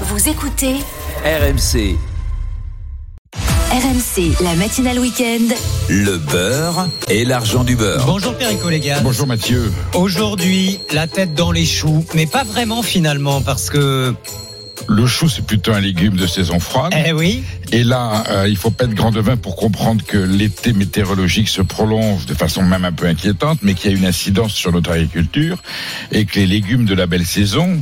[0.00, 0.74] Vous écoutez
[1.24, 1.96] RMC,
[3.70, 5.54] RMC, la matinale week-end.
[5.88, 8.04] le beurre et l'argent du beurre.
[8.06, 9.00] Bonjour Perico les gars.
[9.02, 9.72] Bonjour Mathieu.
[9.94, 14.14] Aujourd'hui, la tête dans les choux, mais pas vraiment finalement parce que
[14.88, 16.92] Le chou, c'est plutôt un légume de saison froide.
[17.06, 20.72] eh oui, Et là, euh, il faut pas être grand devin pour comprendre que l'été
[20.72, 24.52] météorologique se prolonge de façon même un peu inquiétante, mais qu'il y a une incidence
[24.52, 25.58] sur notre agriculture
[26.12, 27.80] et que les légumes de la belle saison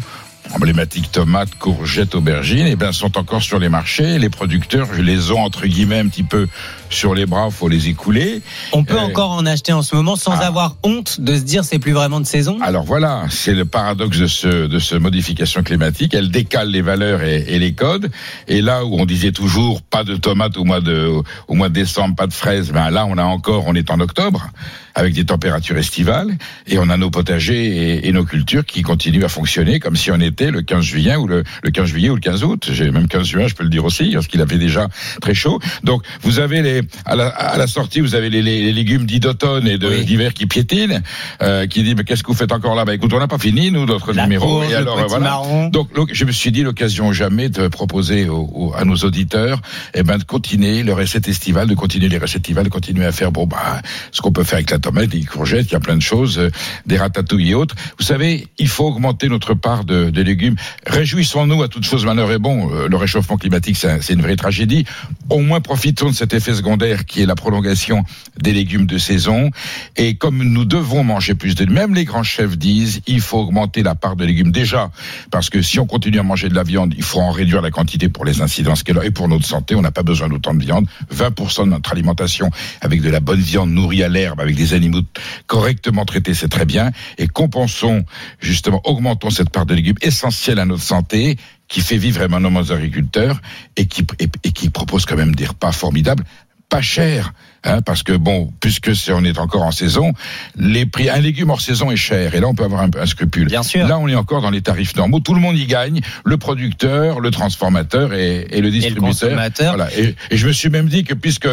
[0.50, 4.18] emblématiques tomates, courgettes, aubergines, eh ben, sont encore sur les marchés.
[4.18, 6.48] Les producteurs, je les ont entre guillemets un petit peu
[6.90, 8.42] sur les bras, faut les écouler.
[8.72, 10.46] on peut Euh, encore en acheter en ce moment sans ah.
[10.46, 12.58] avoir honte de se dire c'est plus vraiment de saison?
[12.60, 16.12] Alors voilà, c'est le paradoxe de ce de ce modification climatique.
[16.14, 18.10] Elle décale les valeurs et, et les codes.
[18.48, 21.10] Et là où on disait toujours pas de tomates au mois de
[21.48, 24.00] au mois de décembre, pas de fraises, ben là on a encore, on est en
[24.00, 24.50] octobre
[24.94, 26.36] avec des températures estivales
[26.66, 30.10] et on a nos potagers et, et nos cultures qui continuent à fonctionner comme si
[30.10, 32.68] on le 15 juillet ou le, le 15 juillet ou le 15 août.
[32.72, 34.88] J'ai même 15 juin, je peux le dire aussi, parce qu'il avait déjà
[35.20, 35.60] très chaud.
[35.84, 39.04] Donc vous avez les à la, à la sortie, vous avez les, les- les légumes
[39.06, 40.04] dits d'automne et de- Oui.
[40.04, 41.00] d'hiver qui piétinent,
[41.42, 42.84] euh, qui dit mais qu'est-ce que vous faites encore là?
[42.84, 44.46] Bah écoute, on n'a pas fini nous notre La numéro.
[44.46, 45.24] courge, et alors le voilà.
[45.24, 45.68] marron.
[45.68, 49.60] Donc, je me suis dit l'occasion jamais de proposer aux- aux- à nos auditeurs,
[49.94, 53.12] eh ben de continuer le recette estivale, de continuer les recettes estivales, de continuer à
[53.12, 53.80] faire bon bah
[54.12, 56.38] ce qu'on peut faire avec la tomate, les courgettes, il y a plein de choses,
[56.38, 56.50] euh,
[56.86, 57.74] des ratatouilles et autres.
[57.98, 60.56] Vous savez, il faut augmenter notre part de, de légumes.
[60.86, 62.70] Réjouissons-nous à toute chose malheur est bon.
[62.72, 64.84] Euh, Le réchauffement climatique, c'est un- c'est une vraie tragédie.
[65.30, 68.04] Au moins profitons de cet effet secondaire qui est la prolongation
[68.38, 69.50] des légumes de saison.
[69.96, 73.82] Et comme nous devons manger plus de, même les grands chefs disent, il faut augmenter
[73.82, 74.90] la part de légumes déjà,
[75.30, 77.70] parce que si on continue à manger de la viande, il faut en réduire la
[77.70, 79.74] quantité pour les incidences qu'elle a et pour notre santé.
[79.74, 80.86] On n'a pas besoin d'autant de viande.
[81.10, 85.00] 20% de notre alimentation avec de la bonne viande nourrie à l'herbe, avec des animaux
[85.46, 86.90] correctement traités, c'est très bien.
[87.18, 88.04] Et compensons
[88.40, 91.36] justement, augmentons cette part de légumes essentielle à notre santé
[91.68, 93.40] qui fait vivre énormément nos agriculteurs
[93.76, 96.24] et qui, et, et qui propose quand même des repas formidables,
[96.68, 97.32] pas chers.
[97.64, 100.12] Hein, parce que bon, puisque c'est, on est encore en saison,
[100.56, 103.06] les prix, un légume hors saison est cher, et là on peut avoir un, un
[103.06, 103.46] scrupule.
[103.46, 103.86] Bien sûr.
[103.86, 107.20] Là on est encore dans les tarifs normaux, tout le monde y gagne, le producteur,
[107.20, 109.08] le transformateur et, et le Et le distributeur.
[109.08, 109.76] consommateur.
[109.76, 109.96] Voilà.
[109.96, 111.48] Et, et je me suis même dit que puisque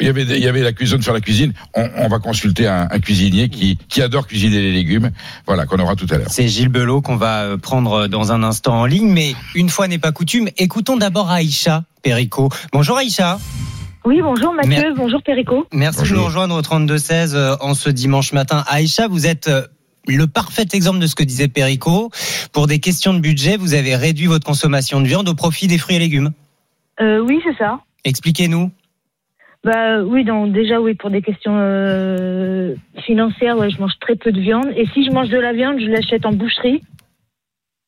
[0.00, 2.18] il y avait, il y avait la cuisine de faire la cuisine, on, on va
[2.18, 5.10] consulter un, un cuisinier qui, qui adore cuisiner les légumes,
[5.46, 6.28] voilà, qu'on aura tout à l'heure.
[6.30, 9.88] C'est Gilles Belot qu'on va euh, prendre dans un instant en ligne, mais une fois
[9.88, 12.48] n'est pas coutume, écoutons d'abord Aïcha Perico.
[12.72, 13.38] Bonjour Aïcha.
[14.04, 15.66] Oui, bonjour Mathieu, Mer- bonjour Perico.
[15.72, 18.64] Merci de nous rejoindre au 32-16 euh, en ce dimanche matin.
[18.68, 19.66] Aïcha, vous êtes euh,
[20.06, 22.10] le parfait exemple de ce que disait Perico.
[22.52, 25.76] Pour des questions de budget, vous avez réduit votre consommation de viande au profit des
[25.76, 26.30] fruits et légumes.
[27.00, 27.80] Euh, oui, c'est ça.
[28.04, 28.70] Expliquez-nous.
[29.64, 32.74] Bah oui, donc déjà oui, pour des questions euh,
[33.04, 34.68] financières, ouais, je mange très peu de viande.
[34.76, 36.82] Et si je mange de la viande, je l'achète en boucherie.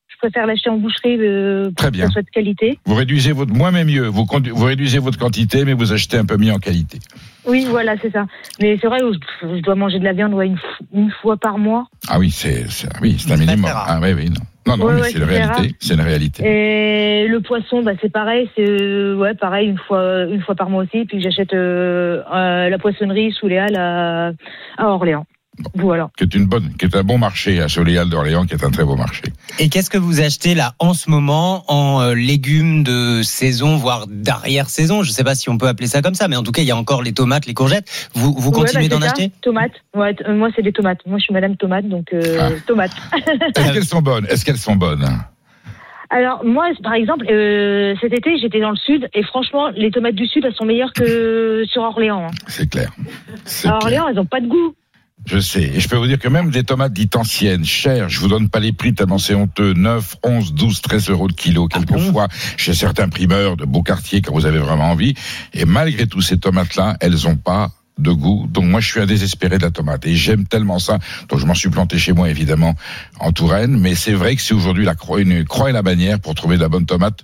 [0.09, 2.07] Je préfère l'acheter en boucherie euh, pour Très que bien.
[2.07, 2.79] ça soit de qualité.
[2.85, 6.27] Vous réduisez votre, moins mais mieux, vous, vous réduisez votre quantité, mais vous achetez un
[6.27, 6.99] peu mieux en qualité.
[7.47, 8.27] Oui, voilà, c'est ça.
[8.61, 10.59] Mais c'est vrai, je, je dois manger de la viande ouais, une,
[10.93, 11.87] une fois par mois.
[12.09, 12.67] Ah oui, c'est,
[13.01, 13.71] oui, c'est un minimum.
[13.73, 14.41] Ah oui, oui, non.
[14.71, 15.75] Non, non, Ouais, mais ouais, c'est c'est réalité.
[15.79, 16.43] C'est une réalité.
[16.45, 20.71] Et le poisson, bah c'est pareil, c'est euh, ouais pareil une fois une fois par
[20.71, 21.05] mois aussi.
[21.05, 24.33] Puis j'achète euh, euh, la poissonnerie sous les halles à,
[24.79, 25.27] à Orléans.
[25.75, 26.11] Voilà.
[26.17, 28.71] Qui est une bonne, qui est un bon marché à Soléal d'Orléans, qui est un
[28.71, 29.23] très beau marché.
[29.59, 34.07] Et qu'est-ce que vous achetez là en ce moment en euh, légumes de saison, voire
[34.09, 36.53] d'arrière-saison Je ne sais pas si on peut appeler ça comme ça, mais en tout
[36.53, 37.89] cas, il y a encore les tomates, les courgettes.
[38.15, 39.31] Vous, vous Ouais, continuez bah, d'en acheter?
[39.43, 39.73] Tomates.
[39.95, 41.01] Ouais, euh, moi, c'est des tomates.
[41.07, 42.49] Moi, je suis Madame Tomate, donc euh, Ah.
[42.67, 42.93] tomates.
[43.57, 44.27] Est-ce qu'elles sont bonnes?
[44.29, 45.07] Est-ce qu'elles sont bonnes?
[46.13, 50.17] Alors, moi, par exemple, euh, cet été, j'étais dans le sud et franchement, les tomates
[50.17, 52.27] du sud, elles sont meilleures que sur Orléans.
[52.27, 52.35] hein.
[52.49, 52.91] C'est clair.
[52.99, 53.75] À clair.
[53.81, 54.75] Orléans, elles n'ont pas de goût.
[55.27, 55.63] Je sais.
[55.63, 58.49] Et je peux vous dire que même des tomates dites anciennes, chères, je vous donne
[58.49, 62.75] pas les prix tellement c'est honteux, 9, 11, 12, 13 euros le kilo, quelquefois, chez
[62.75, 65.15] certains primeurs de beaux quartiers quand vous avez vraiment envie.
[65.53, 68.47] Et malgré tout, ces tomates-là, elles ont pas de goût.
[68.49, 70.07] Donc moi, je suis un désespéré de la tomate.
[70.07, 70.99] Et j'aime tellement ça.
[71.29, 72.75] Donc je m'en suis planté chez moi, évidemment,
[73.19, 73.79] en Touraine.
[73.79, 76.57] Mais c'est vrai que c'est aujourd'hui la croix, une croix et la bannière pour trouver
[76.57, 77.23] de la bonne tomate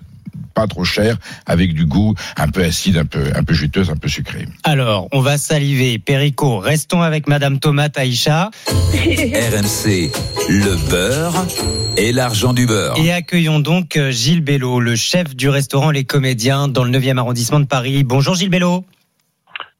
[0.55, 1.17] pas trop chère,
[1.47, 4.47] avec du goût un peu acide, un peu, un peu juteuse, un peu sucrée.
[4.65, 5.99] Alors, on va saliver.
[5.99, 10.11] Perico, restons avec Madame Tomate Aïcha RMC,
[10.49, 11.47] le beurre
[11.97, 12.97] et l'argent du beurre.
[12.99, 17.19] et accueillons donc euh, Gilles Bello, le chef du restaurant Les Comédiens dans le 9e
[17.19, 18.05] arrondissement de Paris.
[18.05, 18.85] Bonjour Gilles Bello.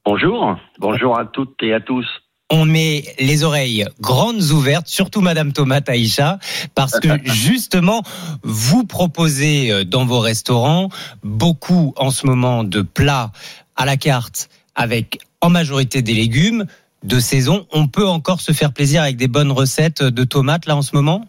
[0.05, 2.07] Bonjour, bonjour à toutes et à tous.
[2.51, 6.39] On met les oreilles grandes ouvertes, surtout Madame Tomate Aïcha,
[6.75, 8.03] parce que justement,
[8.43, 10.89] vous proposez euh, dans vos restaurants
[11.23, 13.33] beaucoup en ce moment de plats
[13.77, 16.67] à la carte avec en majorité des légumes
[17.03, 17.67] de saison.
[17.73, 20.95] On peut encore se faire plaisir avec des bonnes recettes de tomates là en ce
[20.95, 21.25] moment?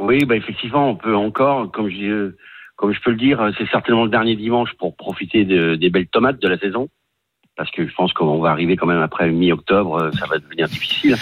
[0.00, 2.34] Oui, bah effectivement, on peut encore, comme je,
[2.76, 6.08] comme je peux le dire, c'est certainement le dernier dimanche pour profiter de- des belles
[6.08, 6.88] tomates de la saison.
[7.56, 10.68] Parce que je pense qu'on va arriver quand même après mi-octobre, euh, ça va devenir
[10.68, 11.16] difficile.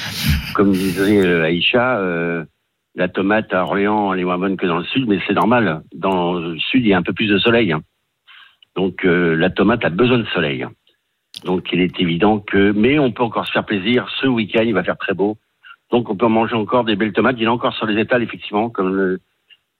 [0.54, 2.44] Comme disait euh, Aïcha, euh,
[2.94, 5.82] la tomate à Orléans, elle est moins bonne que dans le sud, mais c'est normal.
[5.94, 7.74] Dans le sud, il y a un peu plus de soleil.
[8.74, 10.66] Donc euh, la tomate a besoin de soleil.
[11.44, 14.08] Donc il est évident que, mais on peut encore se faire plaisir.
[14.20, 15.38] Ce week-end, il va faire très beau.
[15.90, 17.36] Donc on peut manger encore des belles tomates.
[17.38, 19.20] Il est encore sur les étals, effectivement, comme le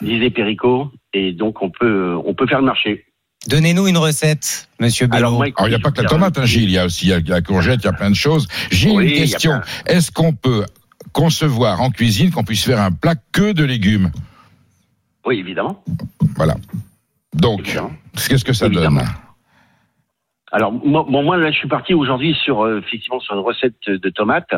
[0.02, 0.90] disait Perico.
[1.14, 3.06] Et donc on peut, on peut faire le marché.
[3.48, 5.18] Donnez-nous une recette, monsieur Bello.
[5.26, 6.64] Alors, moi, Alors, il n'y a pas que la tomate, hein, Gilles.
[6.64, 8.46] Il y a aussi il y a la courgette, il y a plein de choses.
[8.70, 9.60] J'ai Oui, une question.
[9.86, 10.64] Est-ce qu'on peut
[11.12, 14.12] concevoir en cuisine qu'on puisse faire un plat que de légumes?
[15.26, 15.82] Oui, évidemment.
[16.36, 16.54] Voilà.
[17.34, 17.76] Donc,
[18.28, 19.00] qu'est-ce que ça Évidemment.
[19.00, 19.08] donne?
[20.54, 23.74] Alors moi, bon, moi là, je suis parti aujourd'hui sur euh, effectivement sur une recette
[23.86, 24.54] de tomates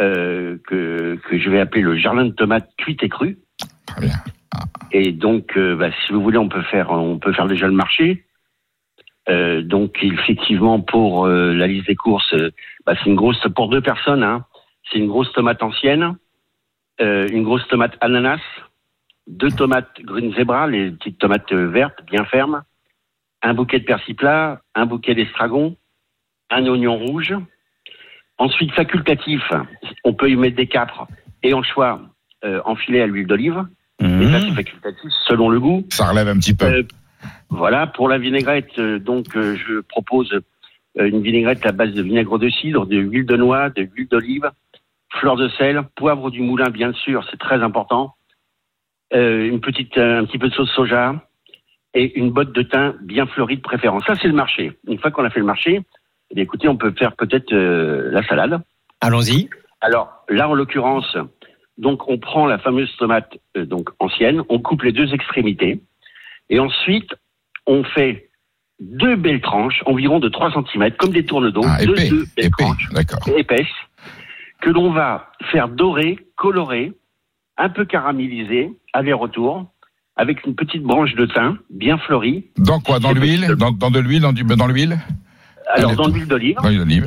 [0.00, 3.36] euh, que que je vais appeler le jardin de tomates cuite et crue.
[3.86, 4.14] Très bien.
[4.92, 7.72] Et donc, euh, bah, si vous voulez, on peut faire, on peut faire déjà le
[7.72, 8.24] marché.
[9.28, 12.34] Euh, donc, effectivement, pour euh, la liste des courses,
[12.86, 14.22] bah, c'est une grosse pour deux personnes.
[14.22, 14.44] Hein,
[14.90, 16.16] c'est une grosse tomate ancienne,
[17.00, 18.40] une grosse tomate ananas,
[19.26, 22.62] deux tomates green zebra, les petites tomates vertes bien fermes,
[23.42, 25.76] un bouquet de persil plat, un bouquet d'estragon,
[26.50, 27.34] un oignon rouge.
[28.38, 29.42] Ensuite, facultatif,
[30.04, 31.06] on peut y mettre des capres
[31.42, 32.00] et en choix
[32.44, 33.66] euh, enfilés à l'huile d'olive.
[34.00, 34.22] Mmh.
[34.22, 35.86] Et ça, c'est facultatif selon le goût.
[35.90, 36.66] Ça relève un petit peu.
[36.66, 36.82] Euh,
[37.50, 40.40] voilà, pour la vinaigrette, euh, donc euh, je propose
[40.96, 44.50] une vinaigrette à base de vinaigre de cidre, de huile de noix, de huile d'olive,
[45.10, 48.14] fleur de sel, poivre du moulin, bien sûr, c'est très important.
[49.14, 51.14] Euh, une petite, un petit peu de sauce soja
[51.94, 54.04] et une botte de thym bien fleurie de préférence.
[54.06, 54.78] Ça, c'est le marché.
[54.86, 55.80] Une fois qu'on a fait le marché,
[56.30, 58.60] eh bien, écoutez, on peut faire peut-être euh, la salade.
[59.00, 59.48] Allons-y.
[59.80, 61.16] Alors là, en l'occurrence,
[61.78, 65.80] donc on prend la fameuse tomate euh, donc ancienne, on coupe les deux extrémités,
[66.50, 67.10] et ensuite
[67.66, 68.28] on fait
[68.80, 72.24] deux belles tranches, environ de 3 cm, comme des tournes d'eau, Ah, deux, épais, deux
[72.36, 73.18] belles épais, tranches d'accord.
[73.36, 73.66] épaisses,
[74.60, 76.92] que l'on va faire dorer, colorer,
[77.56, 79.66] un peu caraméliser, aller-retour,
[80.16, 82.46] avec une petite branche de thym bien fleurie.
[82.56, 82.98] Dans quoi?
[83.00, 83.40] Dans l'huile?
[83.40, 83.56] possible.
[83.56, 84.98] dans, dans de l'huile dans, du- dans l'huile?
[85.74, 86.56] Alors Dans l'huile d'olive.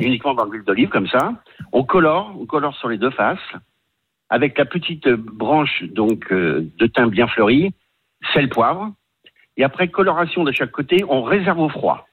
[0.00, 1.32] uniquement dans l'huile d'olive comme ça.
[1.72, 3.38] On colore, on colore sur les deux faces
[4.36, 7.72] avec la petite branche donc euh, de thym bien fleuri,
[8.32, 8.90] sel poivre.
[9.58, 12.06] Et après coloration de chaque côté, on réserve au froid.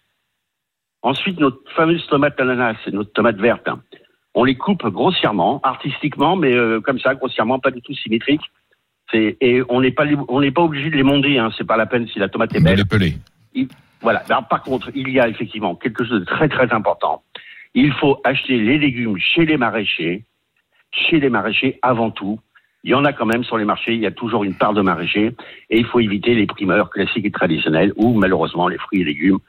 [1.02, 3.82] Ensuite, notre fameuse tomate ananas et notre tomate verte, hein,
[4.34, 8.42] on les coupe grossièrement, artistiquement, mais euh, comme ça, grossièrement, pas du tout symétrique.
[9.14, 11.38] Et on n'est pas li- on n'est pas obligé de les monder.
[11.40, 12.78] Hein, c'est pas la peine si la tomate est De belle.
[12.78, 13.14] les peler.
[14.02, 14.20] Voilà.
[14.30, 17.24] Alors, par contre, il y a effectivement quelque chose de très très important.
[17.74, 20.26] Il faut acheter les légumes chez les maraîchers,
[20.92, 22.40] chez les maraîchers avant tout.
[22.84, 24.74] Il y en a quand même sur les marchés, il y a toujours une part
[24.74, 25.36] de maraîchers,
[25.70, 29.40] et il faut éviter les primeurs classiques et traditionnels où malheureusement les fruits et légumes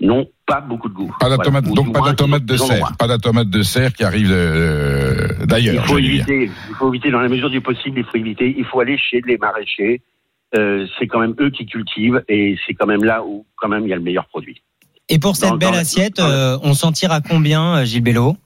[0.00, 1.14] n'ont pas beaucoup de goût.
[1.20, 2.92] Pas tomate, donc pas de moins, tomate de serre.
[2.98, 5.86] Pas de tomate de serre qui arrive euh, Il d'ailleurs.
[5.86, 6.28] faut j'allais dire.
[6.28, 8.98] éviter, il faut éviter dans la mesure du possible, il faut éviter, il faut aller
[8.98, 10.00] chez les maraîchers.
[10.56, 13.84] Euh, c'est quand même eux qui cultivent et c'est quand même là où quand même
[13.84, 14.62] il y a le meilleur produit.
[15.08, 18.36] Et pour cette Dans- belle dans- assiette, euh, on s'en tire à combien, Gilles Bello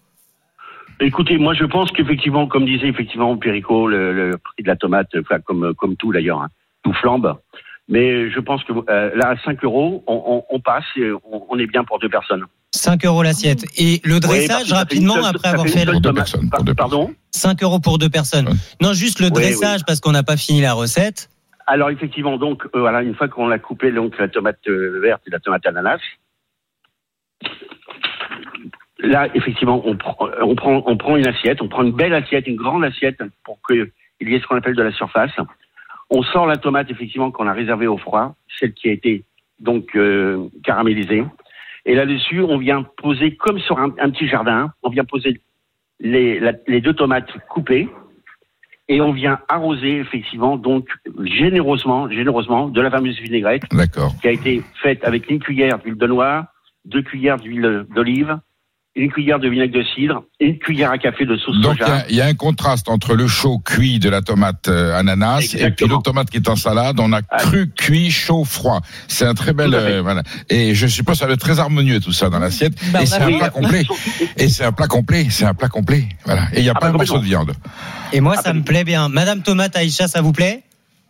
[1.00, 5.08] Écoutez, moi je pense qu'effectivement, comme disait effectivement Perico, le, le prix de la tomate,
[5.20, 6.48] enfin comme comme tout d'ailleurs, hein,
[6.82, 7.36] tout flambe.
[7.88, 11.44] Mais je pense que euh, là à 5 euros, on, on, on passe et on,
[11.50, 12.44] on est bien pour deux personnes.
[12.74, 13.64] 5 euros l'assiette.
[13.76, 15.84] Et le dressage, rapidement, seule- après avoir fait fait.
[15.84, 16.16] Pour deux tomate.
[16.32, 17.14] personnes, Par- Pardon?
[17.32, 18.48] 5 euros pour deux personnes.
[18.48, 18.54] Ouais.
[18.80, 21.28] Non, juste le Oui, dressage, parce qu'on n'a pas fini la recette.
[21.66, 25.22] Alors effectivement, donc euh, voilà, une fois qu'on a coupé donc la tomate euh, verte
[25.26, 25.98] et la tomate ananas,
[29.04, 32.46] là effectivement on prend, on prend on prend une assiette, on prend une belle assiette,
[32.46, 35.32] une grande assiette pour qu'il y ait ce qu'on appelle de la surface.
[36.10, 39.24] On sort la tomate effectivement qu'on a réservée au froid, celle qui a été
[39.60, 41.24] donc euh, caramélisée.
[41.86, 45.40] Et là-dessus, on vient poser comme sur un, un petit jardin, on vient poser
[46.00, 47.88] les, la- les deux tomates coupées
[48.88, 50.88] et on vient arroser effectivement donc
[51.22, 53.62] généreusement, généreusement de la fameuse vinaigrette
[54.20, 56.46] qui a été faite avec une cuillère d'huile de noix,
[56.84, 58.38] deux cuillères d'huile d'olive,
[58.96, 61.82] une cuillère de vinaigre de cidre, et une cuillère à café de sauce Donc il
[61.82, 61.96] y soja.
[61.96, 65.54] a- il y, a un contraste entre le chaud cuit de la tomate euh, ananas
[65.58, 67.00] et puis l'autre tomate qui est en salade.
[67.00, 67.36] On a Ah.
[67.38, 68.80] cru, cuit, chaud, froid.
[69.08, 70.22] C'est un très bel euh, voilà.
[70.50, 72.74] Et je suppose que ça va être très harmonieux tout ça dans l'assiette.
[72.92, 73.84] Bah, et c'est un plat complet.
[74.36, 75.26] Et c'est un plat complet.
[75.30, 76.08] C'est un plat complet.
[76.24, 76.42] Voilà.
[76.52, 77.52] Et il n'y a Ah, pas bah, un morceau de viande.
[78.12, 79.08] Et moi, Ah, ça bah, me plaît bien.
[79.08, 80.62] Madame Tomate Aïcha, ça vous plaît?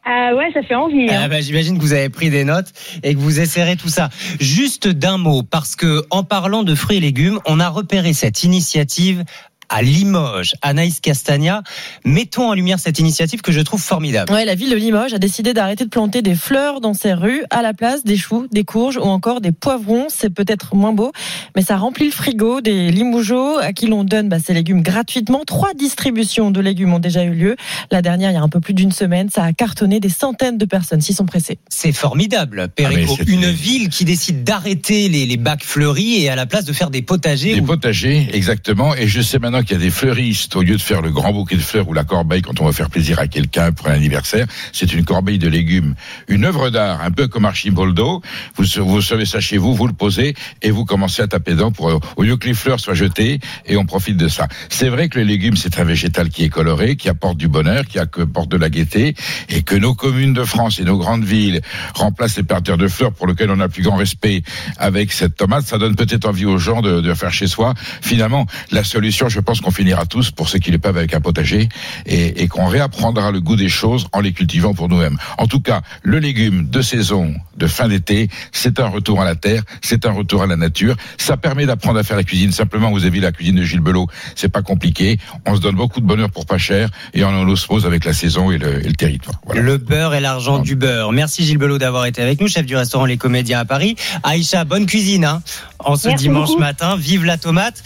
[0.07, 1.09] Ah ouais, ça fait envie.
[1.11, 1.21] hein.
[1.25, 2.69] Ah bah, J'imagine que vous avez pris des notes
[3.03, 4.11] et que vous essayerez tout ça.
[4.41, 8.45] Juste d'un mot, parce que en parlant de fruits et légumes, on a repéré cette
[8.45, 9.25] initiative
[9.69, 10.55] à Limoges.
[10.63, 11.63] Anaïs Castagna,
[12.05, 14.33] mettons en lumière cette initiative que je trouve formidable.
[14.33, 17.45] Ouais, la ville de Limoges a décidé d'arrêter de planter des fleurs dans ses rues
[17.51, 20.07] à la place des choux, des courges ou encore des poivrons.
[20.09, 21.13] C'est peut-être moins beau,
[21.57, 25.43] mais ça remplit le frigo des Limougeaux à qui l'on donne bah, ces légumes gratuitement.
[25.47, 27.57] Trois distributions de légumes ont déjà eu lieu.
[27.91, 30.59] La dernière, il y a un peu plus d'une semaine, ça a cartonné des centaines
[30.59, 31.59] de personnes s'y sont pressées.
[31.69, 33.17] C'est formidable, Perico.
[33.19, 36.73] Ah, Une ville qui décide d'arrêter les, les bacs fleuris et à la place de
[36.73, 37.55] faire des potagers.
[37.55, 38.95] Des potagers, exactement.
[38.95, 41.33] Et je sais maintenant qu'il y a des fleuristes, au lieu de faire le grand
[41.33, 43.93] bouquet de fleurs ou la corbeille quand on va faire plaisir à quelqu'un pour un
[43.93, 45.95] anniversaire, c'est une corbeille de légumes.
[46.29, 48.23] Une œuvre d'art, un peu comme Archimboldo.
[48.57, 52.01] Vous, vous ça chez vous, vous le posez et vous commencez à taper dedans pour,
[52.17, 54.49] au lieu que les fleurs soient jetées et on profite de ça.
[54.69, 57.85] C'est vrai que le légume, c'est un végétal qui est coloré, qui apporte du bonheur,
[57.87, 59.15] qui apporte de la gaieté
[59.49, 61.61] et que nos communes de France et nos grandes villes
[61.95, 64.43] remplacent les parterres de fleurs pour lesquels on a le plus grand respect
[64.79, 67.75] avec cette tomate, ça donne peut-être envie aux gens de, de faire chez soi.
[68.01, 71.21] Finalement, la solution, je pense qu'on finira tous, pour ceux qui le peuvent, avec un
[71.21, 71.69] potager
[72.07, 75.17] et, et qu'on réapprendra le goût des choses en les cultivant pour nous-mêmes.
[75.39, 79.35] En tout cas, le légume de saison, de fin d'été, c'est un retour à la
[79.37, 80.97] terre, c'est un retour à la nature.
[81.19, 82.53] Ça permet d'apprendre à faire la cuisine.
[82.53, 85.19] Simplement, vous avez vu la cuisine de Gilles Belot, c'est pas compliqué.
[85.47, 88.13] On se donne beaucoup de bonheur pour pas cher et on en osmose avec la
[88.13, 89.41] saison et le, et le territoire.
[89.47, 89.61] Voilà.
[89.61, 91.13] Le beurre et l'argent du beurre.
[91.13, 93.97] Merci Gilles Belot d'avoir été avec nous, chef du restaurant Les Comédiens à Paris.
[94.23, 95.43] Aïcha, bonne cuisine hein,
[95.79, 96.61] en ce Merci dimanche beaucoup.
[96.61, 96.97] matin.
[96.97, 97.83] Vive la tomate.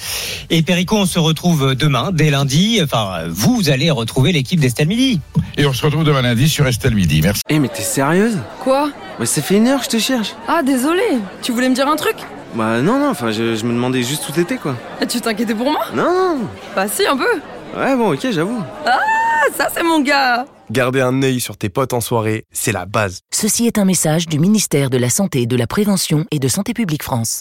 [0.50, 2.80] Et Perico, on se retrouve demain, dès lundi.
[2.82, 5.20] Enfin, vous, allez retrouver l'équipe d'Estelle Midi.
[5.56, 7.20] Et on se retrouve demain lundi sur Estelle Midi.
[7.22, 7.42] Merci.
[7.48, 8.38] Eh mais t'es sérieuse?
[8.60, 8.90] Quoi?
[9.18, 11.02] Ouais ça fait une heure que je te cherche Ah désolé,
[11.42, 12.16] tu voulais me dire un truc?
[12.54, 15.54] Bah non non, enfin je, je me demandais juste où t'étais quoi Ah, Tu t'inquiétais
[15.54, 15.84] pour moi?
[15.94, 16.38] Non non
[16.76, 17.40] Bah si un peu
[17.76, 18.98] Ouais bon ok j'avoue Ah
[19.56, 23.20] ça c'est mon gars Garder un œil sur tes potes en soirée, c'est la base.
[23.32, 26.74] Ceci est un message du ministère de la Santé, de la Prévention et de Santé
[26.74, 27.36] publique France.